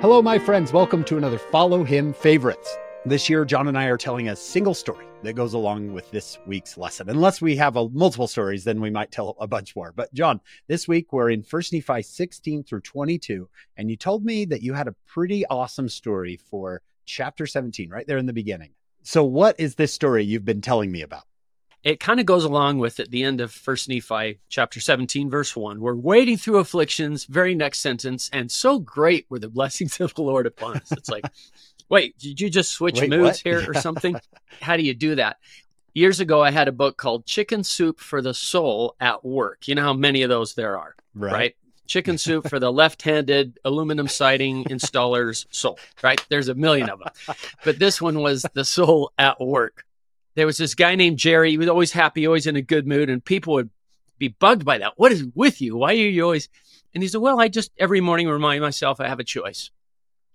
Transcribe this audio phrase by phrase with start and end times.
[0.00, 0.72] Hello, my friends.
[0.72, 2.74] Welcome to another Follow Him Favorites.
[3.04, 6.38] This year, John and I are telling a single story that goes along with this
[6.46, 7.10] week's lesson.
[7.10, 9.92] Unless we have a, multiple stories, then we might tell a bunch more.
[9.94, 14.46] But, John, this week we're in 1 Nephi 16 through 22, and you told me
[14.46, 18.70] that you had a pretty awesome story for chapter 17, right there in the beginning.
[19.02, 21.24] So, what is this story you've been telling me about?
[21.82, 25.56] It kind of goes along with at the end of First Nephi chapter 17, verse
[25.56, 25.80] 1.
[25.80, 30.22] We're wading through afflictions, very next sentence, and so great were the blessings of the
[30.22, 30.92] Lord upon us.
[30.92, 31.24] It's like,
[31.88, 33.36] wait, did you just switch Wait, moods what?
[33.38, 34.20] here or something?
[34.60, 35.38] How do you do that?
[35.94, 39.66] Years ago, I had a book called Chicken Soup for the Soul at Work.
[39.66, 41.56] You know how many of those there are, right?
[41.88, 46.24] Chicken soup for the left handed aluminum siding installer's soul, right?
[46.28, 47.36] There's a million of them.
[47.64, 49.84] But this one was the soul at work
[50.40, 51.50] there was this guy named Jerry.
[51.50, 53.68] He was always happy, always in a good mood, and people would
[54.16, 54.94] be bugged by that.
[54.96, 55.76] What is with you?
[55.76, 56.48] Why are you always?
[56.94, 59.70] And he said, Well, I just every morning remind myself I have a choice.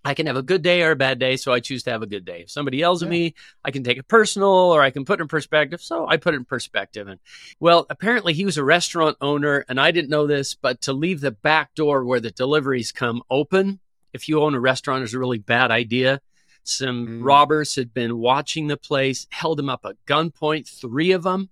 [0.03, 2.03] I can have a good day or a bad day, so I choose to have
[2.03, 2.41] a good day.
[2.41, 5.23] If somebody yells at me, I can take it personal or I can put it
[5.23, 5.81] in perspective.
[5.81, 7.07] So I put it in perspective.
[7.07, 7.19] And
[7.59, 11.21] well, apparently he was a restaurant owner, and I didn't know this, but to leave
[11.21, 13.79] the back door where the deliveries come open,
[14.13, 16.21] if you own a restaurant, is a really bad idea.
[16.67, 17.23] Some Mm.
[17.23, 21.49] robbers had been watching the place, held him up at gunpoint, three of them.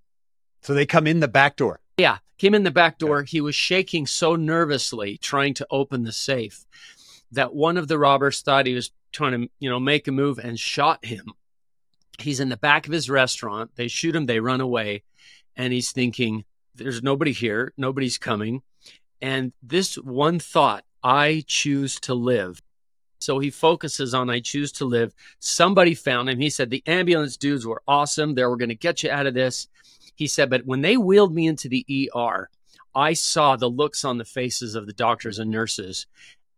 [0.62, 1.80] So they come in the back door.
[1.98, 3.24] Yeah, came in the back door.
[3.24, 6.66] He was shaking so nervously trying to open the safe
[7.32, 10.40] that one of the robbers thought he was trying to, you know, make a move
[10.40, 11.34] and shot him.
[12.18, 13.72] He's in the back of his restaurant.
[13.76, 15.04] They shoot him, they run away,
[15.56, 18.64] and he's thinking, there's nobody here, nobody's coming.
[19.22, 22.62] And this one thought, I choose to live.
[23.24, 25.14] So he focuses on I choose to live.
[25.40, 26.40] Somebody found him.
[26.40, 28.36] He said the ambulance dudes were awesome.
[28.36, 29.68] They were going to get you out of this.
[30.16, 32.50] He said, but when they wheeled me into the ER,
[32.96, 36.06] I saw the looks on the faces of the doctors and nurses.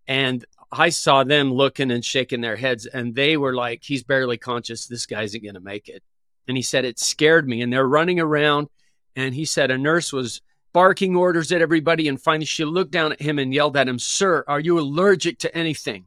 [0.07, 4.37] And I saw them looking and shaking their heads, and they were like, he's barely
[4.37, 4.87] conscious.
[4.87, 6.03] This guy isn't going to make it.
[6.47, 7.61] And he said, it scared me.
[7.61, 8.67] And they're running around.
[9.15, 10.41] And he said, a nurse was
[10.73, 12.07] barking orders at everybody.
[12.07, 15.39] And finally, she looked down at him and yelled at him, Sir, are you allergic
[15.39, 16.05] to anything?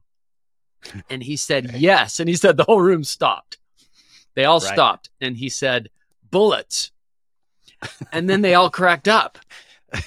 [1.11, 2.21] And he said, Yes.
[2.21, 3.59] And he said, The whole room stopped.
[4.34, 4.72] They all Right.
[4.72, 5.11] stopped.
[5.21, 5.91] And he said,
[6.31, 6.93] Bullets.
[8.12, 9.39] And then they all cracked up.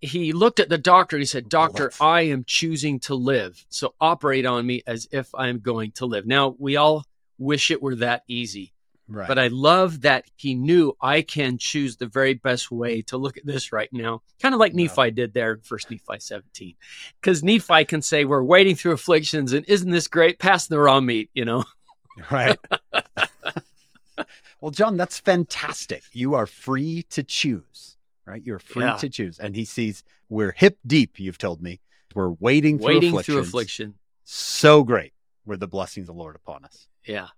[0.00, 1.18] He looked at the doctor.
[1.18, 2.00] He said, Doctor, Bullets.
[2.00, 3.64] I am choosing to live.
[3.68, 6.26] So operate on me as if I'm going to live.
[6.26, 7.04] Now, we all
[7.38, 8.72] wish it were that easy.
[9.08, 9.28] Right.
[9.28, 13.36] But I love that he knew I can choose the very best way to look
[13.36, 14.78] at this right now, kind of like Wow.
[14.82, 16.74] Nephi did there in First Nephi 17.
[17.20, 20.38] Because Nephi can say, We're waiting through afflictions, and isn't this great?
[20.40, 21.64] Pass the raw meat, you know?
[22.32, 22.58] right.
[24.60, 26.02] well, John, that's fantastic.
[26.12, 28.42] You are free to choose, right?
[28.44, 28.96] You're free Yeah.
[28.96, 29.38] to choose.
[29.38, 31.80] And he sees we're hip deep, you've told me.
[32.14, 33.48] We're wading through waiting through afflictions.
[33.48, 33.94] affliction.
[34.24, 35.12] So great
[35.44, 36.88] were the blessings of the Lord upon us.
[37.06, 37.28] Yeah.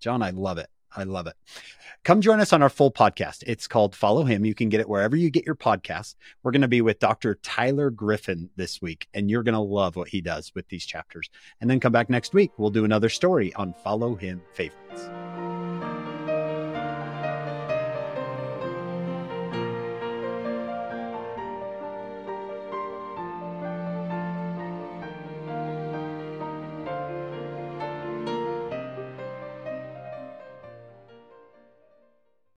[0.00, 0.68] John, I love it.
[0.96, 1.34] I love it.
[2.04, 3.44] Come join us on our full podcast.
[3.46, 4.44] It's called Follow Him.
[4.44, 6.16] You can get it wherever you get your podcasts.
[6.42, 7.36] We're going to be with Dr.
[7.36, 11.30] Tyler Griffin this week, and you're going to love what he does with these chapters.
[11.60, 12.50] And then come back next week.
[12.58, 14.81] We'll do another story on Follow Him favorites.